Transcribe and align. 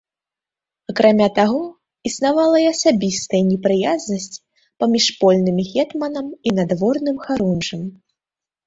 Акрамя 0.93 1.27
таго 1.39 1.59
існавала 2.11 2.57
і 2.63 2.67
асабістая 2.73 3.43
непрыязнасць 3.51 4.41
паміж 4.83 5.05
польным 5.21 5.57
гетманам 5.71 6.27
і 6.47 6.57
надворным 6.63 7.17
харунжым. 7.29 7.81